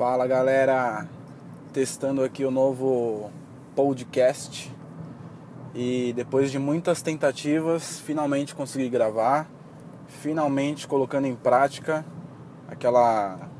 Fala 0.00 0.26
galera, 0.26 1.06
testando 1.74 2.24
aqui 2.24 2.42
o 2.42 2.50
novo 2.50 3.30
podcast 3.76 4.74
e 5.74 6.14
depois 6.14 6.50
de 6.50 6.58
muitas 6.58 7.02
tentativas, 7.02 8.00
finalmente 8.00 8.54
consegui 8.54 8.88
gravar, 8.88 9.50
finalmente 10.06 10.88
colocando 10.88 11.26
em 11.26 11.36
prática 11.36 12.02
aquela 12.66 13.50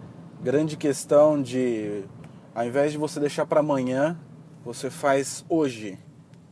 grande 0.42 0.79
questão 0.79 1.42
de 1.42 2.04
ao 2.54 2.64
invés 2.64 2.93
de 2.93 2.96
você 2.96 3.20
deixar 3.20 3.45
para 3.45 3.61
amanhã, 3.61 4.18
você 4.64 4.88
faz 4.88 5.45
hoje. 5.46 5.98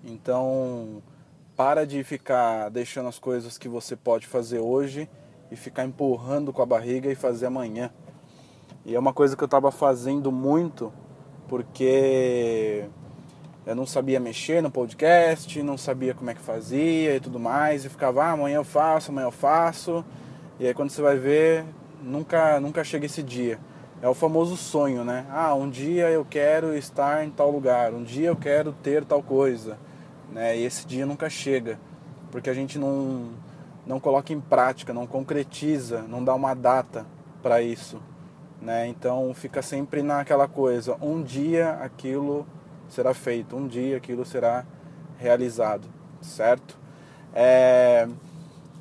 Então, 0.05 1.03
para 1.57 1.87
de 1.87 2.05
ficar 2.05 2.69
deixando 2.69 3.09
as 3.09 3.19
coisas 3.19 3.57
que 3.57 3.71
você 3.71 3.97
pode 3.97 4.27
fazer 4.27 4.59
hoje 4.59 5.09
e 5.51 5.57
ficar 5.57 5.87
empurrando 5.87 6.53
com 6.53 6.61
a 6.61 6.67
barriga 6.67 7.11
e 7.11 7.15
fazer 7.15 7.47
amanhã. 7.47 7.91
E 8.89 8.95
é 8.95 8.99
uma 8.99 9.13
coisa 9.13 9.37
que 9.37 9.43
eu 9.43 9.47
estava 9.47 9.71
fazendo 9.71 10.33
muito 10.33 10.91
porque 11.47 12.87
eu 13.67 13.77
não 13.77 13.85
sabia 13.85 14.19
mexer 14.19 14.63
no 14.63 14.71
podcast, 14.71 15.63
não 15.63 15.77
sabia 15.77 16.15
como 16.15 16.31
é 16.31 16.35
que 16.35 16.41
fazia 16.41 17.15
e 17.15 17.21
tudo 17.21 17.39
mais, 17.39 17.85
e 17.85 17.91
ficava, 17.91 18.25
ah, 18.25 18.31
amanhã 18.31 18.57
eu 18.57 18.65
faço, 18.65 19.11
amanhã 19.11 19.27
eu 19.27 19.31
faço. 19.31 20.03
E 20.59 20.67
aí 20.67 20.73
quando 20.73 20.89
você 20.89 21.03
vai 21.03 21.19
ver, 21.19 21.67
nunca, 22.03 22.59
nunca 22.61 22.83
chega 22.83 23.05
esse 23.05 23.23
dia. 23.23 23.59
É 24.01 24.09
o 24.09 24.15
famoso 24.15 24.57
sonho, 24.57 25.05
né? 25.05 25.27
Ah, 25.31 25.55
um 25.55 25.69
dia 25.69 26.09
eu 26.09 26.25
quero 26.25 26.75
estar 26.75 27.23
em 27.27 27.29
tal 27.29 27.51
lugar, 27.51 27.93
um 27.93 28.03
dia 28.03 28.29
eu 28.29 28.37
quero 28.37 28.73
ter 28.73 29.05
tal 29.05 29.23
coisa, 29.23 29.77
né? 30.33 30.57
E 30.57 30.65
esse 30.65 30.87
dia 30.87 31.05
nunca 31.05 31.29
chega, 31.29 31.79
porque 32.31 32.49
a 32.49 32.55
gente 32.55 32.79
não 32.79 33.33
não 33.87 34.01
coloca 34.01 34.33
em 34.33 34.41
prática, 34.41 34.95
não 34.95 35.07
concretiza, 35.07 36.01
não 36.09 36.25
dá 36.25 36.35
uma 36.35 36.55
data 36.55 37.05
para 37.43 37.61
isso, 37.61 38.01
né? 38.61 38.87
Então 38.89 39.33
fica 39.35 39.63
sempre 39.63 40.03
naquela 40.03 40.49
coisa, 40.49 40.97
um 41.01 41.23
dia 41.23 41.71
aquilo 41.75 42.47
será 42.89 43.15
feito, 43.15 43.57
um 43.57 43.67
dia 43.67 43.97
aquilo 43.97 44.25
será 44.25 44.65
realizado, 45.19 45.89
certo? 46.21 46.79
É... 47.35 48.09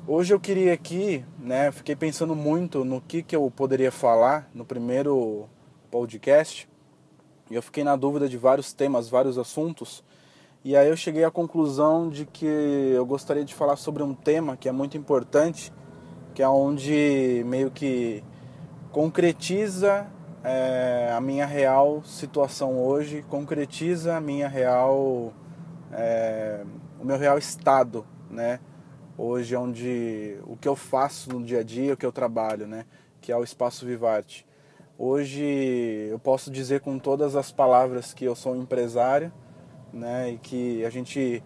Hoje 0.06 0.32
eu 0.32 0.40
queria 0.40 0.72
aqui, 0.72 1.22
né, 1.38 1.70
fiquei 1.70 1.94
pensando 1.94 2.34
muito 2.34 2.82
no 2.82 2.98
que, 2.98 3.22
que 3.22 3.36
eu 3.36 3.52
poderia 3.54 3.92
falar 3.92 4.48
no 4.54 4.64
primeiro 4.64 5.46
podcast 5.90 6.66
e 7.50 7.54
eu 7.54 7.62
fiquei 7.62 7.84
na 7.84 7.94
dúvida 7.94 8.26
de 8.26 8.38
vários 8.38 8.72
temas, 8.72 9.10
vários 9.10 9.36
assuntos 9.36 10.02
e 10.64 10.76
aí 10.76 10.88
eu 10.88 10.96
cheguei 10.96 11.24
à 11.24 11.30
conclusão 11.30 12.08
de 12.08 12.26
que 12.26 12.44
eu 12.44 13.06
gostaria 13.06 13.44
de 13.44 13.54
falar 13.54 13.76
sobre 13.76 14.02
um 14.02 14.12
tema 14.12 14.56
que 14.56 14.68
é 14.68 14.72
muito 14.72 14.96
importante, 14.96 15.72
que 16.34 16.42
é 16.42 16.48
onde 16.48 17.44
meio 17.46 17.70
que 17.70 18.24
concretiza 18.92 20.06
é, 20.42 21.12
a 21.14 21.20
minha 21.20 21.46
real 21.46 22.02
situação 22.04 22.78
hoje, 22.78 23.24
concretiza 23.28 24.16
a 24.16 24.20
minha 24.20 24.48
real, 24.48 25.32
é, 25.92 26.64
o 27.00 27.04
meu 27.04 27.18
real 27.18 27.38
estado, 27.38 28.06
né? 28.30 28.60
Hoje 29.16 29.54
é 29.54 29.58
onde 29.58 30.38
o 30.46 30.56
que 30.56 30.68
eu 30.68 30.76
faço 30.76 31.32
no 31.32 31.44
dia 31.44 31.60
a 31.60 31.62
dia, 31.62 31.94
o 31.94 31.96
que 31.96 32.06
eu 32.06 32.12
trabalho, 32.12 32.66
né? 32.66 32.86
Que 33.20 33.32
é 33.32 33.36
o 33.36 33.42
Espaço 33.42 33.84
Vivarte. 33.84 34.46
Hoje 34.96 35.42
eu 36.10 36.18
posso 36.18 36.50
dizer 36.50 36.80
com 36.80 36.98
todas 36.98 37.36
as 37.36 37.52
palavras 37.52 38.14
que 38.14 38.24
eu 38.24 38.34
sou 38.34 38.54
um 38.54 38.62
empresário, 38.62 39.32
né? 39.92 40.30
E 40.30 40.38
que 40.38 40.84
a 40.84 40.90
gente, 40.90 41.42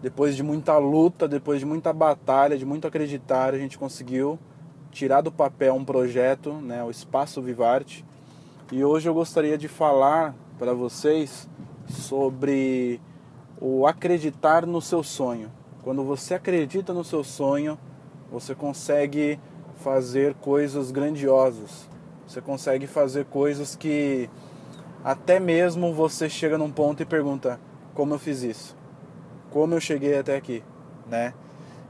depois 0.00 0.36
de 0.36 0.42
muita 0.42 0.78
luta, 0.78 1.28
depois 1.28 1.60
de 1.60 1.66
muita 1.66 1.92
batalha, 1.92 2.56
de 2.56 2.64
muito 2.64 2.86
acreditar, 2.86 3.54
a 3.54 3.58
gente 3.58 3.76
conseguiu 3.76 4.38
tirar 4.96 5.20
do 5.20 5.30
papel 5.30 5.74
um 5.74 5.84
projeto, 5.84 6.54
né? 6.54 6.82
O 6.82 6.90
Espaço 6.90 7.42
Vivarte 7.42 8.02
e 8.72 8.82
hoje 8.82 9.06
eu 9.06 9.12
gostaria 9.12 9.58
de 9.58 9.68
falar 9.68 10.34
para 10.58 10.72
vocês 10.72 11.46
sobre 11.86 12.98
o 13.60 13.86
acreditar 13.86 14.64
no 14.64 14.80
seu 14.80 15.02
sonho. 15.02 15.52
Quando 15.82 16.02
você 16.02 16.32
acredita 16.32 16.94
no 16.94 17.04
seu 17.04 17.22
sonho, 17.22 17.78
você 18.32 18.54
consegue 18.54 19.38
fazer 19.82 20.32
coisas 20.36 20.90
grandiosas. 20.90 21.86
Você 22.26 22.40
consegue 22.40 22.86
fazer 22.86 23.26
coisas 23.26 23.76
que 23.76 24.30
até 25.04 25.38
mesmo 25.38 25.92
você 25.92 26.26
chega 26.26 26.56
num 26.56 26.72
ponto 26.72 27.02
e 27.02 27.06
pergunta: 27.06 27.60
como 27.92 28.14
eu 28.14 28.18
fiz 28.18 28.42
isso? 28.42 28.74
Como 29.50 29.74
eu 29.74 29.80
cheguei 29.80 30.18
até 30.18 30.36
aqui, 30.36 30.64
né? 31.06 31.34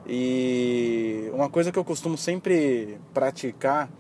E 0.09 1.29
uma 1.33 1.49
coisa 1.49 1.73
que 1.73 1.79
eu 1.79 1.85
costumo 1.85 2.17
sempre 2.17 2.99
praticar 3.13 3.91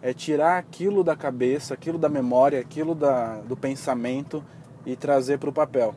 é 0.00 0.12
tirar 0.12 0.58
aquilo 0.58 1.04
da 1.04 1.14
cabeça, 1.14 1.72
aquilo 1.74 1.96
da 1.96 2.08
memória, 2.08 2.58
aquilo 2.58 2.94
da, 2.94 3.36
do 3.42 3.56
pensamento 3.56 4.44
e 4.84 4.96
trazer 4.96 5.38
para 5.38 5.48
o 5.48 5.52
papel. 5.52 5.94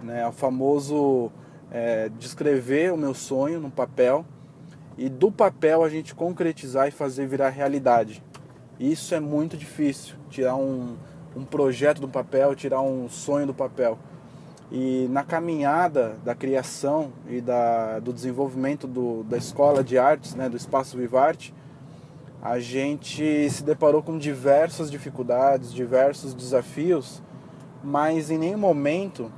Né? 0.00 0.26
O 0.28 0.30
famoso 0.30 1.32
é, 1.70 2.08
descrever 2.10 2.92
o 2.92 2.96
meu 2.96 3.12
sonho 3.12 3.58
no 3.58 3.70
papel 3.70 4.24
e 4.96 5.08
do 5.08 5.30
papel 5.32 5.82
a 5.82 5.88
gente 5.88 6.14
concretizar 6.14 6.86
e 6.86 6.92
fazer 6.92 7.26
virar 7.26 7.48
realidade. 7.48 8.22
Isso 8.78 9.12
é 9.14 9.18
muito 9.18 9.56
difícil, 9.56 10.14
tirar 10.30 10.54
um, 10.54 10.96
um 11.34 11.44
projeto 11.44 12.00
do 12.00 12.08
papel, 12.08 12.54
tirar 12.54 12.80
um 12.80 13.08
sonho 13.08 13.46
do 13.46 13.54
papel. 13.54 13.98
E 14.70 15.08
na 15.10 15.24
caminhada 15.24 16.16
da 16.24 16.34
criação 16.34 17.10
e 17.26 17.40
da, 17.40 17.98
do 18.00 18.12
desenvolvimento 18.12 18.86
do, 18.86 19.22
da 19.24 19.38
escola 19.38 19.82
de 19.82 19.96
artes, 19.96 20.34
né, 20.34 20.48
do 20.48 20.56
Espaço 20.56 20.96
Vivarte, 20.96 21.54
a 22.42 22.58
gente 22.60 23.48
se 23.50 23.64
deparou 23.64 24.02
com 24.02 24.18
diversas 24.18 24.90
dificuldades, 24.90 25.72
diversos 25.72 26.34
desafios, 26.34 27.22
mas 27.82 28.30
em 28.30 28.38
nenhum 28.38 28.58
momento 28.58 29.32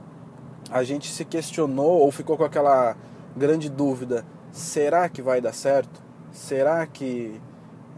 a 0.70 0.82
gente 0.82 1.10
se 1.10 1.24
questionou 1.24 2.00
ou 2.00 2.10
ficou 2.10 2.36
com 2.36 2.44
aquela 2.44 2.97
grande 3.36 3.68
dúvida: 3.68 4.24
será 4.52 5.08
que 5.08 5.22
vai 5.22 5.41
dar 5.41 5.52
certo? 5.52 6.02
Será 6.32 6.86
que 6.86 7.41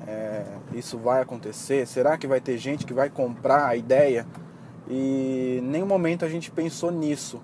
é, 0.07 0.45
isso 0.73 0.99
vai 0.99 1.23
acontecer? 1.23 1.87
Será 1.87 2.17
que 2.17 2.27
vai 2.27 2.41
ter 2.41 2.57
gente 2.59 2.87
que 2.87 2.95
vai 2.95 3.11
comprar 3.11 3.67
a 3.67 3.77
ideia? 3.77 4.27
E 4.95 5.57
em 5.59 5.63
nenhum 5.63 5.87
momento 5.87 6.23
a 6.23 6.29
gente 6.29 6.51
pensou 6.51 6.91
nisso. 6.91 7.41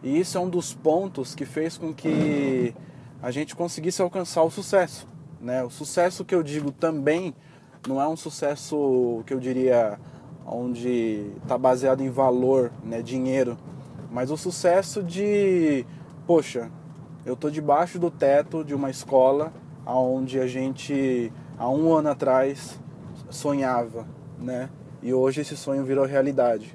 E 0.00 0.20
isso 0.20 0.38
é 0.38 0.40
um 0.40 0.48
dos 0.48 0.72
pontos 0.72 1.34
que 1.34 1.44
fez 1.44 1.76
com 1.76 1.92
que 1.92 2.72
a 3.20 3.32
gente 3.32 3.56
conseguisse 3.56 4.00
alcançar 4.00 4.44
o 4.44 4.50
sucesso. 4.50 5.08
Né? 5.40 5.64
O 5.64 5.70
sucesso 5.70 6.24
que 6.24 6.32
eu 6.32 6.42
digo 6.42 6.70
também 6.70 7.34
não 7.88 8.00
é 8.00 8.06
um 8.06 8.16
sucesso 8.16 9.24
que 9.26 9.34
eu 9.34 9.40
diria 9.40 9.98
onde 10.46 11.32
está 11.42 11.58
baseado 11.58 12.00
em 12.00 12.10
valor, 12.10 12.70
né, 12.84 13.02
dinheiro, 13.02 13.56
mas 14.10 14.30
o 14.30 14.36
sucesso 14.36 15.02
de, 15.02 15.86
poxa, 16.26 16.70
eu 17.24 17.34
tô 17.34 17.50
debaixo 17.50 17.98
do 17.98 18.10
teto 18.10 18.62
de 18.62 18.74
uma 18.74 18.90
escola 18.90 19.52
aonde 19.84 20.38
a 20.38 20.46
gente 20.46 21.32
há 21.58 21.68
um 21.68 21.92
ano 21.92 22.10
atrás 22.10 22.78
sonhava, 23.30 24.06
né? 24.38 24.68
E 25.04 25.14
hoje 25.14 25.42
esse 25.42 25.56
sonho 25.56 25.84
virou 25.84 26.04
realidade. 26.04 26.74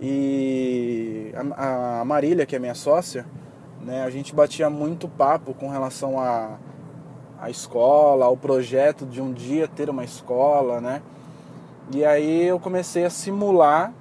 E 0.00 1.32
a, 1.56 2.00
a 2.00 2.04
Marília, 2.04 2.46
que 2.46 2.56
é 2.56 2.58
minha 2.58 2.74
sócia, 2.74 3.26
né, 3.82 4.04
a 4.04 4.10
gente 4.10 4.34
batia 4.34 4.70
muito 4.70 5.08
papo 5.08 5.52
com 5.52 5.68
relação 5.68 6.18
a 6.18 6.56
a 7.40 7.48
escola, 7.48 8.28
o 8.28 8.36
projeto 8.36 9.06
de 9.06 9.22
um 9.22 9.32
dia 9.32 9.68
ter 9.68 9.88
uma 9.88 10.04
escola, 10.04 10.80
né? 10.80 11.00
E 11.92 12.04
aí 12.04 12.46
eu 12.46 12.58
comecei 12.58 13.04
a 13.04 13.10
simular 13.10 13.92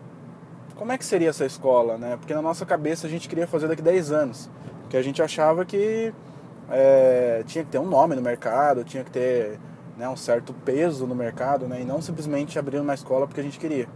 como 0.76 0.92
é 0.92 0.98
que 0.98 1.06
seria 1.06 1.30
essa 1.30 1.46
escola, 1.46 1.98
né? 1.98 2.18
Porque 2.18 2.34
na 2.34 2.42
nossa 2.42 2.66
cabeça 2.66 3.06
a 3.06 3.10
gente 3.10 3.30
queria 3.30 3.48
fazer 3.48 3.68
daqui 3.68 3.82
10 3.82 4.12
anos, 4.12 4.50
porque 4.82 4.98
a 4.98 5.02
gente 5.02 5.22
achava 5.22 5.64
que 5.66 6.12
é, 6.70 7.44
tinha 7.46 7.64
que 7.64 7.70
ter 7.70 7.78
um 7.78 7.88
nome 7.88 8.16
no 8.16 8.22
mercado, 8.22 8.84
tinha 8.84 9.04
que 9.04 9.12
ter 9.12 9.60
né, 9.98 10.08
um 10.08 10.16
certo 10.16 10.54
peso 10.54 11.08
no 11.08 11.16
mercado, 11.16 11.68
né? 11.68 11.82
E 11.82 11.86
não 11.86 12.02
simplesmente 12.02 12.60
abrir 12.60 12.80
uma 12.80 12.94
escola 12.94 13.26
porque 13.26 13.42
a 13.42 13.44
gente 13.44 13.60
queria. 13.60 13.88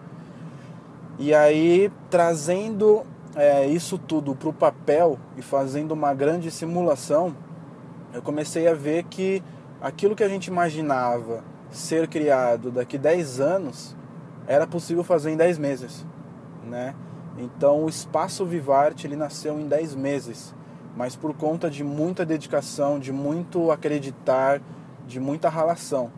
E 1.19 1.33
aí 1.33 1.91
trazendo 2.09 3.05
é, 3.35 3.67
isso 3.67 3.97
tudo 3.97 4.35
para 4.35 4.49
o 4.49 4.53
papel 4.53 5.19
e 5.37 5.41
fazendo 5.41 5.91
uma 5.91 6.13
grande 6.13 6.49
simulação, 6.49 7.35
eu 8.13 8.21
comecei 8.21 8.67
a 8.67 8.73
ver 8.73 9.03
que 9.03 9.43
aquilo 9.79 10.15
que 10.15 10.23
a 10.23 10.27
gente 10.27 10.47
imaginava 10.47 11.43
ser 11.69 12.07
criado 12.07 12.71
daqui 12.71 12.97
10 12.97 13.39
anos 13.39 13.95
era 14.47 14.65
possível 14.65 15.03
fazer 15.03 15.31
em 15.31 15.37
10 15.37 15.59
meses, 15.59 16.05
né? 16.65 16.95
Então 17.37 17.85
o 17.85 17.89
espaço 17.89 18.45
Vivarte 18.45 19.07
ele 19.07 19.15
nasceu 19.15 19.59
em 19.59 19.67
10 19.67 19.95
meses, 19.95 20.53
mas 20.97 21.15
por 21.15 21.33
conta 21.33 21.69
de 21.69 21.83
muita 21.83 22.25
dedicação, 22.25 22.99
de 22.99 23.13
muito 23.13 23.71
acreditar, 23.71 24.61
de 25.07 25.19
muita 25.19 25.49
ralação. 25.49 26.11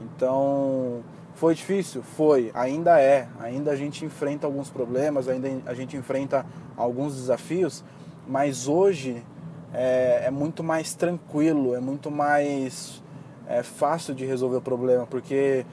Então 0.00 1.02
foi 1.34 1.54
difícil? 1.54 2.02
Foi, 2.02 2.50
ainda 2.54 3.00
é. 3.00 3.28
Ainda 3.40 3.70
a 3.70 3.76
gente 3.76 4.04
enfrenta 4.04 4.46
alguns 4.46 4.70
problemas, 4.70 5.28
ainda 5.28 5.48
a 5.66 5.74
gente 5.74 5.96
enfrenta 5.96 6.44
alguns 6.76 7.14
desafios, 7.14 7.84
mas 8.26 8.66
hoje 8.66 9.24
é, 9.72 10.22
é 10.26 10.30
muito 10.30 10.64
mais 10.64 10.94
tranquilo, 10.94 11.74
é 11.74 11.80
muito 11.80 12.10
mais 12.10 13.02
é, 13.46 13.62
fácil 13.62 14.14
de 14.14 14.24
resolver 14.24 14.56
o 14.56 14.60
problema, 14.60 15.06
porque 15.06 15.64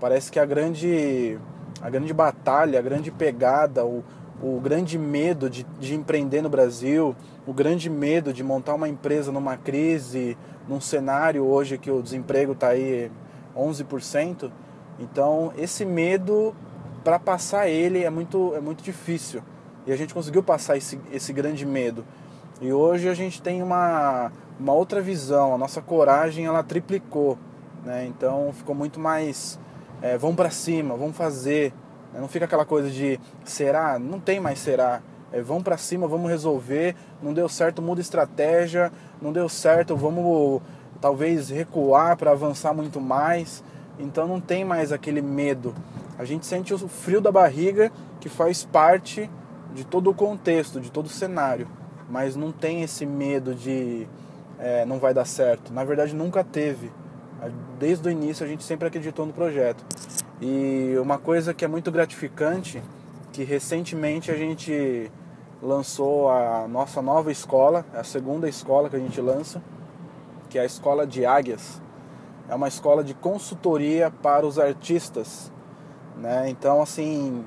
parece 0.00 0.30
que 0.30 0.38
a 0.38 0.44
grande, 0.44 1.38
a 1.80 1.88
grande 1.88 2.12
batalha, 2.12 2.78
a 2.78 2.82
grande 2.82 3.10
pegada, 3.10 3.84
o, 3.84 4.02
o 4.42 4.58
grande 4.60 4.98
medo 4.98 5.48
de, 5.48 5.64
de 5.78 5.94
empreender 5.94 6.42
no 6.42 6.48
Brasil, 6.48 7.14
o 7.46 7.52
grande 7.52 7.88
medo 7.88 8.32
de 8.32 8.42
montar 8.42 8.74
uma 8.74 8.88
empresa 8.88 9.30
numa 9.30 9.56
crise, 9.56 10.36
num 10.68 10.80
cenário 10.80 11.44
hoje 11.44 11.78
que 11.78 11.90
o 11.90 12.02
desemprego 12.02 12.52
está 12.52 12.68
aí 12.68 13.10
11%. 13.56 14.50
Então, 14.98 15.52
esse 15.56 15.84
medo, 15.84 16.54
para 17.04 17.18
passar 17.18 17.68
ele, 17.68 18.02
é 18.02 18.10
muito, 18.10 18.52
é 18.54 18.60
muito 18.60 18.82
difícil. 18.82 19.42
E 19.86 19.92
a 19.92 19.96
gente 19.96 20.12
conseguiu 20.12 20.42
passar 20.42 20.76
esse, 20.76 21.00
esse 21.12 21.32
grande 21.32 21.64
medo. 21.64 22.04
E 22.60 22.72
hoje 22.72 23.08
a 23.08 23.14
gente 23.14 23.40
tem 23.40 23.62
uma, 23.62 24.30
uma 24.58 24.72
outra 24.72 25.00
visão, 25.00 25.54
a 25.54 25.58
nossa 25.58 25.80
coragem 25.80 26.46
ela 26.46 26.62
triplicou. 26.62 27.38
Né? 27.84 28.06
Então, 28.06 28.52
ficou 28.52 28.74
muito 28.74 29.00
mais. 29.00 29.58
É, 30.00 30.18
vamos 30.18 30.36
para 30.36 30.50
cima, 30.50 30.96
vamos 30.96 31.16
fazer. 31.16 31.72
Né? 32.12 32.20
Não 32.20 32.28
fica 32.28 32.44
aquela 32.44 32.64
coisa 32.64 32.90
de 32.90 33.18
será? 33.44 33.98
Não 33.98 34.20
tem 34.20 34.40
mais 34.40 34.58
será. 34.58 35.00
É, 35.32 35.40
vamos 35.40 35.62
para 35.62 35.76
cima, 35.76 36.06
vamos 36.06 36.30
resolver. 36.30 36.94
Não 37.22 37.32
deu 37.32 37.48
certo, 37.48 37.80
muda 37.80 38.00
estratégia. 38.00 38.92
Não 39.20 39.32
deu 39.32 39.48
certo, 39.48 39.96
vamos 39.96 40.60
talvez 41.00 41.48
recuar 41.48 42.16
para 42.16 42.30
avançar 42.30 42.72
muito 42.72 43.00
mais. 43.00 43.64
Então 43.98 44.26
não 44.26 44.40
tem 44.40 44.64
mais 44.64 44.92
aquele 44.92 45.22
medo. 45.22 45.74
A 46.18 46.24
gente 46.24 46.46
sente 46.46 46.72
o 46.72 46.78
frio 46.88 47.20
da 47.20 47.32
barriga 47.32 47.90
que 48.20 48.28
faz 48.28 48.64
parte 48.64 49.30
de 49.74 49.84
todo 49.84 50.10
o 50.10 50.14
contexto, 50.14 50.80
de 50.80 50.90
todo 50.90 51.06
o 51.06 51.10
cenário. 51.10 51.66
Mas 52.08 52.36
não 52.36 52.52
tem 52.52 52.82
esse 52.82 53.06
medo 53.06 53.54
de 53.54 54.06
é, 54.58 54.84
não 54.84 54.98
vai 54.98 55.12
dar 55.12 55.24
certo. 55.24 55.72
Na 55.72 55.82
verdade, 55.82 56.14
nunca 56.14 56.44
teve. 56.44 56.90
Desde 57.78 58.06
o 58.06 58.10
início 58.10 58.46
a 58.46 58.48
gente 58.48 58.62
sempre 58.62 58.86
acreditou 58.86 59.26
no 59.26 59.32
projeto. 59.32 59.84
E 60.44 60.98
uma 60.98 61.18
coisa 61.18 61.54
que 61.54 61.64
é 61.64 61.68
muito 61.68 61.92
gratificante, 61.92 62.82
que 63.32 63.44
recentemente 63.44 64.28
a 64.28 64.34
gente 64.34 65.08
lançou 65.62 66.28
a 66.28 66.66
nossa 66.66 67.00
nova 67.00 67.30
escola, 67.30 67.86
a 67.94 68.02
segunda 68.02 68.48
escola 68.48 68.90
que 68.90 68.96
a 68.96 68.98
gente 68.98 69.20
lança, 69.20 69.62
que 70.50 70.58
é 70.58 70.62
a 70.62 70.64
Escola 70.64 71.06
de 71.06 71.24
Águias. 71.24 71.80
É 72.48 72.56
uma 72.56 72.66
escola 72.66 73.04
de 73.04 73.14
consultoria 73.14 74.10
para 74.10 74.44
os 74.44 74.58
artistas. 74.58 75.52
Né? 76.16 76.48
Então, 76.48 76.82
assim, 76.82 77.44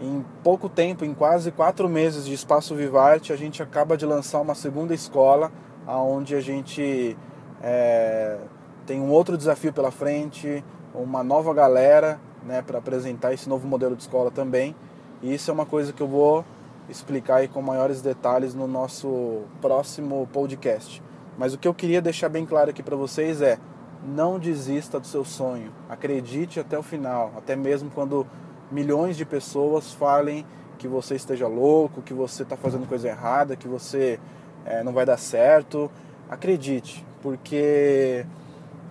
em 0.00 0.24
pouco 0.42 0.68
tempo, 0.68 1.04
em 1.04 1.14
quase 1.14 1.52
quatro 1.52 1.88
meses 1.88 2.26
de 2.26 2.34
Espaço 2.34 2.74
Vivarte, 2.74 3.32
a 3.32 3.36
gente 3.36 3.62
acaba 3.62 3.96
de 3.96 4.04
lançar 4.04 4.40
uma 4.40 4.56
segunda 4.56 4.92
escola, 4.92 5.52
onde 5.86 6.34
a 6.34 6.40
gente 6.40 7.16
é, 7.62 8.38
tem 8.84 9.00
um 9.00 9.12
outro 9.12 9.38
desafio 9.38 9.72
pela 9.72 9.92
frente, 9.92 10.64
uma 10.92 11.22
nova 11.22 11.54
galera 11.54 12.18
né, 12.46 12.62
para 12.62 12.78
apresentar 12.78 13.32
esse 13.32 13.48
novo 13.48 13.66
modelo 13.66 13.96
de 13.96 14.02
escola 14.02 14.30
também. 14.30 14.74
E 15.22 15.32
isso 15.32 15.50
é 15.50 15.54
uma 15.54 15.66
coisa 15.66 15.92
que 15.92 16.02
eu 16.02 16.08
vou 16.08 16.44
explicar 16.88 17.36
aí 17.36 17.48
com 17.48 17.62
maiores 17.62 18.02
detalhes 18.02 18.54
no 18.54 18.66
nosso 18.66 19.42
próximo 19.60 20.28
podcast. 20.32 21.02
Mas 21.38 21.54
o 21.54 21.58
que 21.58 21.66
eu 21.66 21.74
queria 21.74 22.02
deixar 22.02 22.28
bem 22.28 22.44
claro 22.44 22.70
aqui 22.70 22.82
para 22.82 22.96
vocês 22.96 23.40
é: 23.40 23.58
não 24.04 24.38
desista 24.38 24.98
do 24.98 25.06
seu 25.06 25.24
sonho. 25.24 25.72
Acredite 25.88 26.60
até 26.60 26.78
o 26.78 26.82
final, 26.82 27.32
até 27.36 27.56
mesmo 27.56 27.90
quando 27.90 28.26
milhões 28.70 29.16
de 29.16 29.24
pessoas 29.24 29.92
falem 29.92 30.44
que 30.78 30.88
você 30.88 31.14
esteja 31.14 31.46
louco, 31.46 32.02
que 32.02 32.12
você 32.12 32.42
está 32.42 32.56
fazendo 32.56 32.88
coisa 32.88 33.08
errada, 33.08 33.54
que 33.54 33.68
você 33.68 34.18
é, 34.64 34.82
não 34.82 34.92
vai 34.92 35.06
dar 35.06 35.16
certo. 35.16 35.90
Acredite, 36.28 37.04
porque 37.22 38.26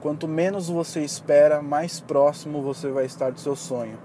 quanto 0.02 0.28
menos 0.28 0.68
você 0.68 1.02
espera, 1.02 1.62
mais 1.62 2.00
próximo 2.00 2.62
você 2.62 2.90
vai 2.90 3.06
estar 3.06 3.32
do 3.32 3.40
seu 3.40 3.56
sonho, 3.56 3.98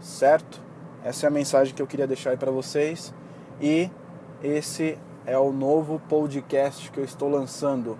certo? 0.00 0.60
Essa 1.02 1.26
é 1.26 1.28
a 1.28 1.30
mensagem 1.30 1.74
que 1.74 1.80
eu 1.80 1.86
queria 1.86 2.06
deixar 2.06 2.30
aí 2.30 2.36
para 2.36 2.50
vocês 2.50 3.14
e 3.60 3.90
esse 4.42 4.98
é 5.24 5.38
o 5.38 5.50
novo 5.50 6.00
podcast 6.08 6.90
que 6.90 7.00
eu 7.00 7.04
estou 7.04 7.28
lançando, 7.28 7.98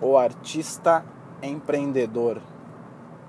O 0.00 0.16
Artista 0.16 1.04
Empreendedor. 1.42 2.40